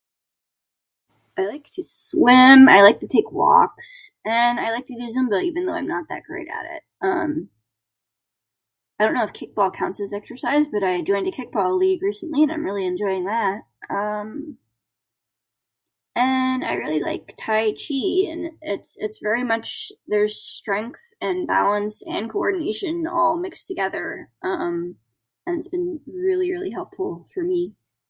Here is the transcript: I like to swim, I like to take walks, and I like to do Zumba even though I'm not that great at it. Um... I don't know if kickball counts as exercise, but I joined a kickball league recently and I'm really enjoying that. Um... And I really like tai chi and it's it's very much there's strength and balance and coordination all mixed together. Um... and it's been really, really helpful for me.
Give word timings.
I 1.37 1.43
like 1.47 1.69
to 1.75 1.83
swim, 1.83 2.67
I 2.69 2.81
like 2.83 2.99
to 3.01 3.07
take 3.07 3.31
walks, 3.31 4.11
and 4.25 4.59
I 4.59 4.71
like 4.71 4.85
to 4.87 4.95
do 4.95 5.13
Zumba 5.13 5.41
even 5.43 5.65
though 5.65 5.73
I'm 5.73 5.87
not 5.87 6.09
that 6.09 6.23
great 6.23 6.47
at 6.47 6.65
it. 6.75 6.83
Um... 7.01 7.49
I 8.99 9.05
don't 9.05 9.13
know 9.15 9.23
if 9.23 9.33
kickball 9.33 9.73
counts 9.73 9.99
as 9.99 10.11
exercise, 10.13 10.65
but 10.67 10.83
I 10.83 11.01
joined 11.01 11.25
a 11.27 11.31
kickball 11.31 11.75
league 11.75 12.03
recently 12.03 12.43
and 12.43 12.51
I'm 12.51 12.63
really 12.63 12.85
enjoying 12.85 13.25
that. 13.25 13.63
Um... 13.91 14.57
And 16.15 16.65
I 16.65 16.73
really 16.73 16.99
like 16.99 17.35
tai 17.39 17.71
chi 17.71 18.27
and 18.27 18.57
it's 18.61 18.97
it's 18.97 19.19
very 19.19 19.43
much 19.45 19.91
there's 20.07 20.35
strength 20.41 20.99
and 21.21 21.47
balance 21.47 22.01
and 22.05 22.29
coordination 22.31 23.05
all 23.07 23.37
mixed 23.37 23.67
together. 23.67 24.31
Um... 24.43 24.95
and 25.45 25.59
it's 25.59 25.69
been 25.69 25.99
really, 26.07 26.51
really 26.51 26.71
helpful 26.71 27.27
for 27.33 27.43
me. 27.43 27.75